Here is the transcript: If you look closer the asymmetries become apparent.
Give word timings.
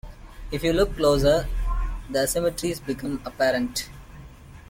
If 0.51 0.63
you 0.63 0.73
look 0.73 0.95
closer 0.97 1.47
the 2.09 2.21
asymmetries 2.21 2.83
become 2.83 3.21
apparent. 3.23 3.87